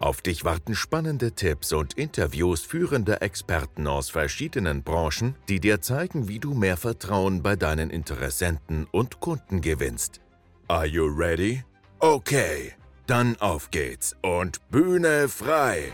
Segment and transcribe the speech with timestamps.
[0.00, 6.28] Auf dich warten spannende Tipps und Interviews führender Experten aus verschiedenen Branchen, die dir zeigen,
[6.28, 10.20] wie du mehr Vertrauen bei deinen Interessenten und Kunden gewinnst.
[10.68, 11.64] Are you ready?
[11.98, 12.74] Okay,
[13.06, 15.92] dann auf geht's und Bühne frei!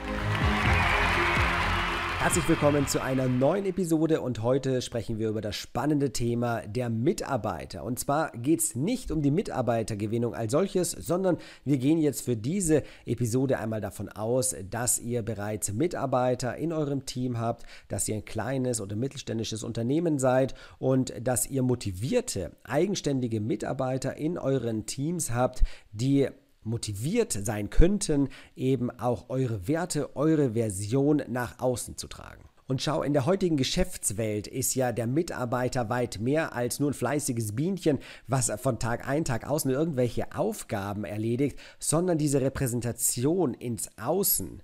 [2.25, 6.89] Herzlich willkommen zu einer neuen Episode und heute sprechen wir über das spannende Thema der
[6.89, 7.85] Mitarbeiter.
[7.85, 12.35] Und zwar geht es nicht um die Mitarbeitergewinnung als solches, sondern wir gehen jetzt für
[12.35, 18.15] diese Episode einmal davon aus, dass ihr bereits Mitarbeiter in eurem Team habt, dass ihr
[18.15, 25.31] ein kleines oder mittelständisches Unternehmen seid und dass ihr motivierte, eigenständige Mitarbeiter in euren Teams
[25.31, 26.31] habt, die
[26.65, 32.45] motiviert sein könnten, eben auch eure Werte, eure Version nach außen zu tragen.
[32.67, 36.95] Und schau, in der heutigen Geschäftswelt ist ja der Mitarbeiter weit mehr als nur ein
[36.95, 43.53] fleißiges Bienchen, was von Tag ein, Tag aus nur irgendwelche Aufgaben erledigt, sondern diese Repräsentation
[43.53, 44.63] ins Außen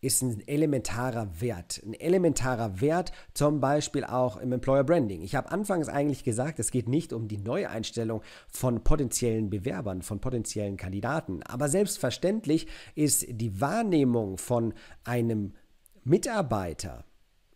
[0.00, 1.82] ist ein elementarer Wert.
[1.84, 5.22] Ein elementarer Wert zum Beispiel auch im Employer Branding.
[5.22, 10.20] Ich habe anfangs eigentlich gesagt, es geht nicht um die Neueinstellung von potenziellen Bewerbern, von
[10.20, 11.42] potenziellen Kandidaten.
[11.42, 15.54] Aber selbstverständlich ist die Wahrnehmung von einem
[16.04, 17.04] Mitarbeiter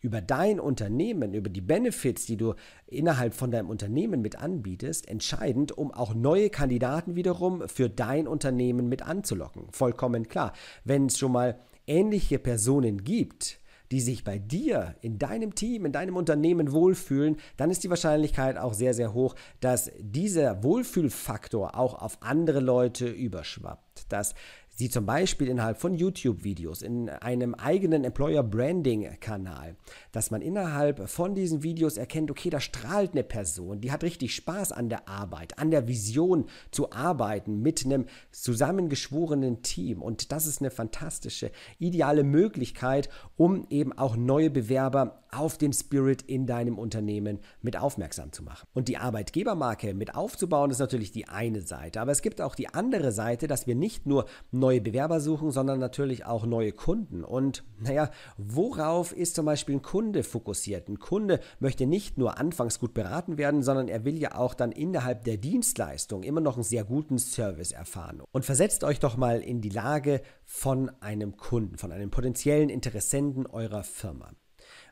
[0.00, 2.54] über dein Unternehmen, über die Benefits, die du
[2.86, 8.88] innerhalb von deinem Unternehmen mit anbietest, entscheidend, um auch neue Kandidaten wiederum für dein Unternehmen
[8.88, 9.68] mit anzulocken.
[9.70, 10.52] Vollkommen klar.
[10.84, 11.56] Wenn es schon mal
[11.92, 17.70] ähnliche Personen gibt, die sich bei dir, in deinem Team, in deinem Unternehmen wohlfühlen, dann
[17.70, 24.10] ist die Wahrscheinlichkeit auch sehr, sehr hoch, dass dieser Wohlfühlfaktor auch auf andere Leute überschwappt.
[24.10, 24.34] Dass
[24.74, 29.76] Sie zum Beispiel innerhalb von YouTube-Videos, in einem eigenen Employer-Branding-Kanal,
[30.12, 34.34] dass man innerhalb von diesen Videos erkennt, okay, da strahlt eine Person, die hat richtig
[34.34, 40.00] Spaß an der Arbeit, an der Vision zu arbeiten mit einem zusammengeschworenen Team.
[40.00, 46.22] Und das ist eine fantastische, ideale Möglichkeit, um eben auch neue Bewerber auf den Spirit
[46.22, 48.68] in deinem Unternehmen mit aufmerksam zu machen.
[48.74, 52.00] Und die Arbeitgebermarke mit aufzubauen, ist natürlich die eine Seite.
[52.00, 55.80] Aber es gibt auch die andere Seite, dass wir nicht nur neue Bewerber suchen, sondern
[55.80, 57.24] natürlich auch neue Kunden.
[57.24, 60.88] Und naja, worauf ist zum Beispiel ein Kunde fokussiert?
[60.88, 64.72] Ein Kunde möchte nicht nur anfangs gut beraten werden, sondern er will ja auch dann
[64.72, 68.22] innerhalb der Dienstleistung immer noch einen sehr guten Service erfahren.
[68.32, 73.46] Und versetzt euch doch mal in die Lage von einem Kunden, von einem potenziellen Interessenten
[73.46, 74.30] eurer Firma.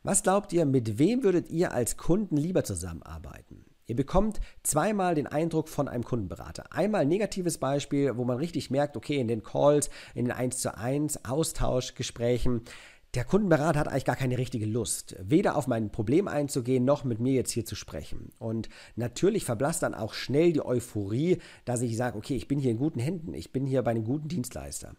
[0.03, 3.65] Was glaubt ihr, mit wem würdet ihr als Kunden lieber zusammenarbeiten?
[3.85, 6.73] Ihr bekommt zweimal den Eindruck von einem Kundenberater.
[6.73, 10.57] Einmal ein negatives Beispiel, wo man richtig merkt, okay, in den Calls, in den 1
[10.57, 12.61] zu 1 Austauschgesprächen,
[13.13, 17.19] der Kundenberater hat eigentlich gar keine richtige Lust, weder auf mein Problem einzugehen, noch mit
[17.19, 18.31] mir jetzt hier zu sprechen.
[18.39, 22.71] Und natürlich verblasst dann auch schnell die Euphorie, dass ich sage, okay, ich bin hier
[22.71, 24.95] in guten Händen, ich bin hier bei einem guten Dienstleister.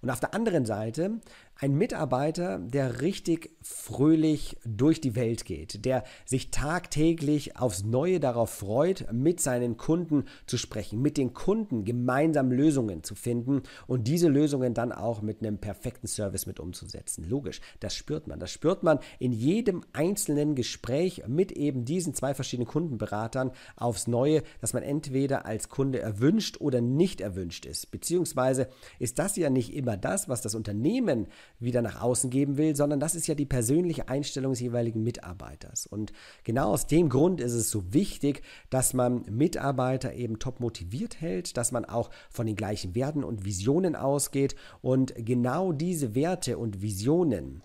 [0.00, 1.20] Und auf der anderen Seite
[1.60, 8.48] ein Mitarbeiter, der richtig fröhlich durch die Welt geht, der sich tagtäglich aufs Neue darauf
[8.50, 14.28] freut, mit seinen Kunden zu sprechen, mit den Kunden gemeinsam Lösungen zu finden und diese
[14.28, 17.28] Lösungen dann auch mit einem perfekten Service mit umzusetzen.
[17.28, 18.40] Logisch, das spürt man.
[18.40, 24.42] Das spürt man in jedem einzelnen Gespräch mit eben diesen zwei verschiedenen Kundenberatern aufs Neue,
[24.62, 27.90] dass man entweder als Kunde erwünscht oder nicht erwünscht ist.
[27.90, 28.68] Beziehungsweise
[28.98, 31.26] ist das ja nicht immer das, was das Unternehmen
[31.58, 35.86] wieder nach außen geben will, sondern das ist ja die persönliche Einstellung des jeweiligen Mitarbeiters.
[35.86, 36.12] Und
[36.44, 41.56] genau aus dem Grund ist es so wichtig, dass man Mitarbeiter eben top motiviert hält,
[41.56, 46.82] dass man auch von den gleichen Werten und Visionen ausgeht und genau diese Werte und
[46.82, 47.62] Visionen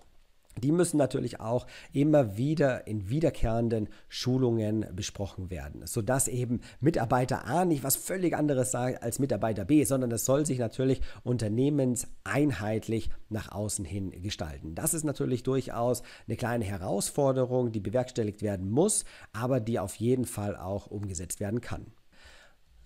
[0.62, 7.64] die müssen natürlich auch immer wieder in wiederkehrenden Schulungen besprochen werden, sodass eben Mitarbeiter A
[7.64, 13.52] nicht was völlig anderes sagt als Mitarbeiter B, sondern das soll sich natürlich unternehmenseinheitlich nach
[13.52, 14.74] außen hin gestalten.
[14.74, 20.24] Das ist natürlich durchaus eine kleine Herausforderung, die bewerkstelligt werden muss, aber die auf jeden
[20.24, 21.86] Fall auch umgesetzt werden kann.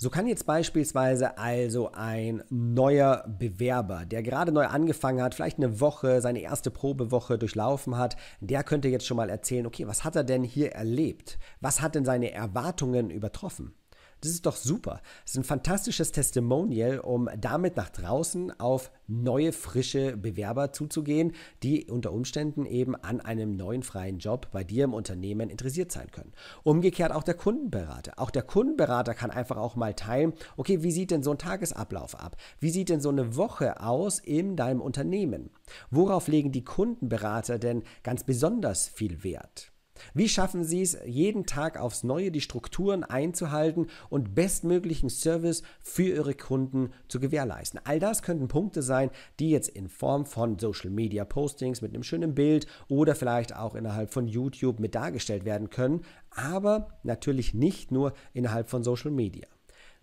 [0.03, 5.79] So kann jetzt beispielsweise also ein neuer Bewerber, der gerade neu angefangen hat, vielleicht eine
[5.79, 10.17] Woche, seine erste Probewoche durchlaufen hat, der könnte jetzt schon mal erzählen, okay, was hat
[10.17, 11.39] er denn hier erlebt?
[11.61, 13.75] Was hat denn seine Erwartungen übertroffen?
[14.23, 15.01] Das ist doch super.
[15.25, 21.33] Das ist ein fantastisches Testimonial, um damit nach draußen auf neue, frische Bewerber zuzugehen,
[21.63, 26.11] die unter Umständen eben an einem neuen freien Job bei dir im Unternehmen interessiert sein
[26.11, 26.33] können.
[26.65, 28.13] Umgekehrt auch der Kundenberater.
[28.17, 32.15] Auch der Kundenberater kann einfach auch mal teilen, okay, wie sieht denn so ein Tagesablauf
[32.15, 32.37] ab?
[32.59, 35.51] Wie sieht denn so eine Woche aus in deinem Unternehmen?
[35.91, 39.73] Worauf legen die Kundenberater denn ganz besonders viel Wert?
[40.15, 46.03] Wie schaffen Sie es, jeden Tag aufs Neue die Strukturen einzuhalten und bestmöglichen Service für
[46.03, 47.81] Ihre Kunden zu gewährleisten?
[47.85, 52.03] All das könnten Punkte sein, die jetzt in Form von Social Media Postings mit einem
[52.03, 57.91] schönen Bild oder vielleicht auch innerhalb von YouTube mit dargestellt werden können, aber natürlich nicht
[57.91, 59.47] nur innerhalb von Social Media.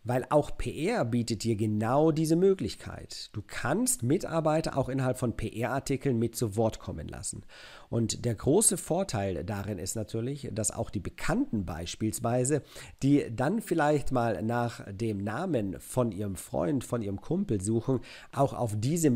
[0.07, 3.29] Weil auch PR bietet dir genau diese Möglichkeit.
[3.33, 7.43] Du kannst Mitarbeiter auch innerhalb von PR-Artikeln mit zu Wort kommen lassen.
[7.89, 12.61] Und der große Vorteil darin ist natürlich, dass auch die Bekannten beispielsweise,
[13.03, 17.99] die dann vielleicht mal nach dem Namen von ihrem Freund, von ihrem Kumpel suchen,
[18.31, 19.09] auch auf diese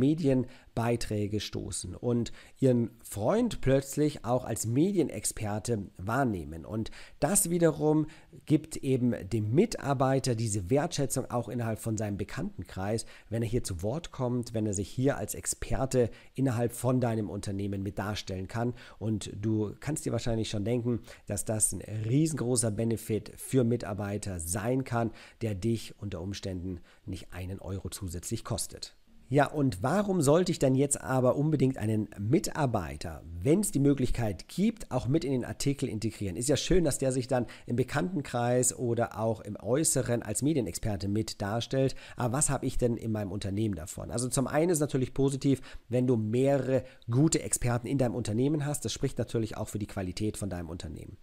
[0.76, 6.66] Medienbeiträge stoßen und ihren Freund plötzlich auch als Medienexperte wahrnehmen.
[6.66, 8.08] Und das wiederum
[8.46, 13.84] gibt eben dem Mitarbeiter diese Wertschätzung auch innerhalb von seinem Bekanntenkreis, wenn er hier zu
[13.84, 18.74] Wort kommt, wenn er sich hier als Experte innerhalb von deinem Unternehmen mit darstellen kann.
[19.00, 24.84] Und du kannst dir wahrscheinlich schon denken, dass das ein riesengroßer Benefit für Mitarbeiter sein
[24.84, 28.96] kann, der dich unter Umständen nicht einen Euro zusätzlich kostet.
[29.32, 34.50] Ja, und warum sollte ich dann jetzt aber unbedingt einen Mitarbeiter, wenn es die Möglichkeit
[34.50, 36.36] gibt, auch mit in den Artikel integrieren?
[36.36, 41.08] Ist ja schön, dass der sich dann im Bekanntenkreis oder auch im Äußeren als Medienexperte
[41.08, 41.96] mit darstellt.
[42.18, 44.12] Aber was habe ich denn in meinem Unternehmen davon?
[44.12, 48.84] Also zum einen ist natürlich positiv, wenn du mehrere gute Experten in deinem Unternehmen hast.
[48.84, 51.16] Das spricht natürlich auch für die Qualität von deinem Unternehmen.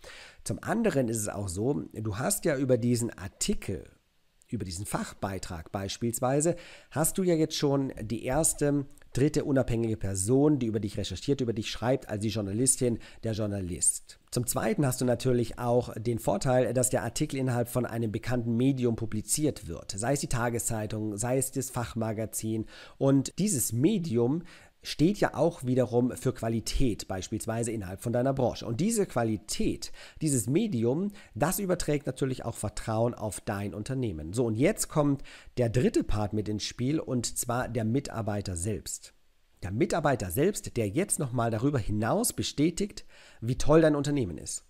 [0.44, 3.84] Zum anderen ist es auch so, du hast ja über diesen Artikel
[4.48, 6.56] über diesen Fachbeitrag beispielsweise,
[6.90, 11.52] hast du ja jetzt schon die erste, dritte unabhängige Person, die über dich recherchiert, über
[11.52, 14.18] dich schreibt, als die Journalistin, der Journalist.
[14.30, 18.56] Zum Zweiten hast du natürlich auch den Vorteil, dass der Artikel innerhalb von einem bekannten
[18.56, 22.66] Medium publiziert wird, sei es die Tageszeitung, sei es das Fachmagazin.
[22.98, 24.42] Und dieses Medium
[24.88, 28.66] steht ja auch wiederum für Qualität, beispielsweise innerhalb von deiner Branche.
[28.66, 29.92] Und diese Qualität,
[30.22, 34.32] dieses Medium, das überträgt natürlich auch Vertrauen auf dein Unternehmen.
[34.32, 35.22] So, und jetzt kommt
[35.58, 39.12] der dritte Part mit ins Spiel, und zwar der Mitarbeiter selbst.
[39.62, 43.04] Der Mitarbeiter selbst, der jetzt nochmal darüber hinaus bestätigt,
[43.40, 44.67] wie toll dein Unternehmen ist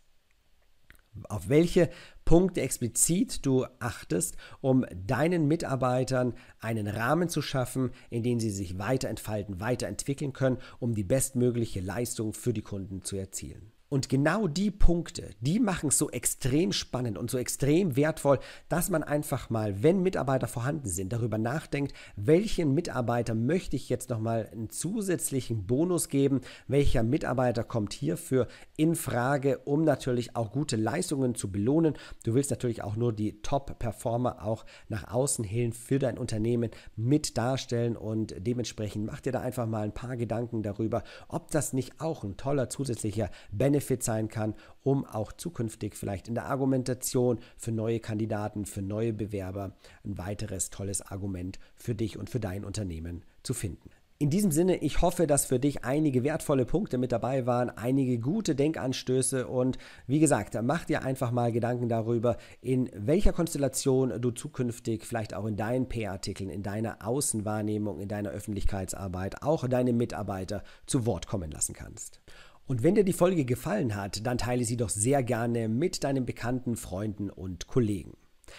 [1.28, 1.90] auf welche
[2.24, 8.78] Punkte explizit du achtest, um deinen Mitarbeitern einen Rahmen zu schaffen, in dem sie sich
[8.78, 13.72] weiterentfalten, weiterentwickeln können, um die bestmögliche Leistung für die Kunden zu erzielen.
[13.90, 18.38] Und genau die Punkte, die machen es so extrem spannend und so extrem wertvoll,
[18.68, 24.10] dass man einfach mal, wenn Mitarbeiter vorhanden sind, darüber nachdenkt, welchen Mitarbeiter möchte ich jetzt
[24.10, 28.46] nochmal einen zusätzlichen Bonus geben, welcher Mitarbeiter kommt hierfür
[28.76, 31.94] in Frage, um natürlich auch gute Leistungen zu belohnen.
[32.24, 37.38] Du willst natürlich auch nur die Top-Performer auch nach außen hin für dein Unternehmen mit
[37.38, 42.02] darstellen und dementsprechend mach dir da einfach mal ein paar Gedanken darüber, ob das nicht
[42.02, 47.38] auch ein toller zusätzlicher Benefit Benefit sein kann, um auch zukünftig vielleicht in der Argumentation
[47.56, 52.64] für neue Kandidaten, für neue Bewerber ein weiteres tolles Argument für dich und für dein
[52.64, 53.90] Unternehmen zu finden.
[54.20, 58.18] In diesem Sinne, ich hoffe, dass für dich einige wertvolle Punkte mit dabei waren, einige
[58.18, 59.78] gute Denkanstöße und
[60.08, 65.46] wie gesagt, mach dir einfach mal Gedanken darüber, in welcher Konstellation du zukünftig vielleicht auch
[65.46, 71.52] in deinen PR-Artikeln, in deiner Außenwahrnehmung, in deiner Öffentlichkeitsarbeit auch deine Mitarbeiter zu Wort kommen
[71.52, 72.20] lassen kannst.
[72.68, 76.26] Und wenn dir die Folge gefallen hat, dann teile sie doch sehr gerne mit deinen
[76.26, 78.12] Bekannten, Freunden und Kollegen.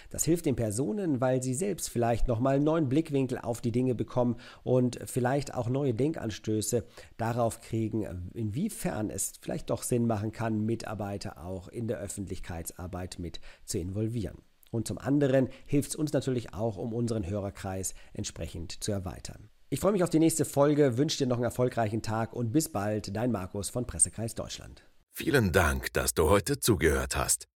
[0.10, 3.94] Das hilft den Personen, weil sie selbst vielleicht nochmal einen neuen Blickwinkel auf die Dinge
[3.94, 6.86] bekommen und vielleicht auch neue Denkanstöße
[7.18, 13.40] darauf kriegen, inwiefern es vielleicht doch Sinn machen kann, Mitarbeiter auch in der Öffentlichkeitsarbeit mit
[13.66, 14.40] zu involvieren.
[14.72, 19.50] Und zum anderen hilft es uns natürlich auch, um unseren Hörerkreis entsprechend zu erweitern.
[19.72, 22.70] Ich freue mich auf die nächste Folge, wünsche dir noch einen erfolgreichen Tag und bis
[22.70, 24.84] bald, dein Markus von Pressekreis Deutschland.
[25.12, 27.48] Vielen Dank, dass du heute zugehört hast.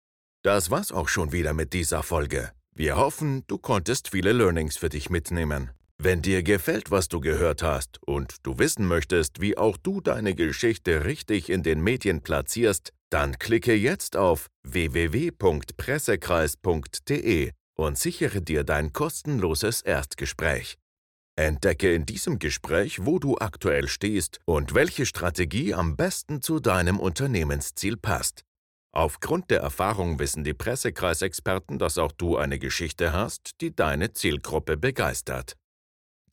[0.42, 2.52] Das war's auch schon wieder mit dieser Folge.
[2.74, 5.70] Wir hoffen, du konntest viele Learnings für dich mitnehmen.
[5.96, 10.34] Wenn dir gefällt, was du gehört hast und du wissen möchtest, wie auch du deine
[10.34, 18.92] Geschichte richtig in den Medien platzierst, dann klicke jetzt auf www.pressekreis.de und sichere dir dein
[18.92, 20.76] kostenloses Erstgespräch.
[21.36, 27.00] Entdecke in diesem Gespräch, wo du aktuell stehst und welche Strategie am besten zu deinem
[27.00, 28.44] Unternehmensziel passt.
[28.94, 34.76] Aufgrund der Erfahrung wissen die Pressekreisexperten, dass auch du eine Geschichte hast, die deine Zielgruppe
[34.76, 35.56] begeistert.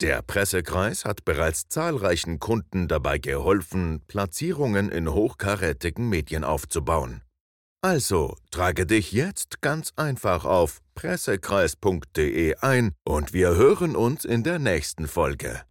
[0.02, 7.22] Der Pressekreis hat bereits zahlreichen Kunden dabei geholfen, Platzierungen in hochkarätigen Medien aufzubauen.
[7.82, 14.58] Also trage dich jetzt ganz einfach auf pressekreis.de ein und wir hören uns in der
[14.58, 15.62] nächsten Folge.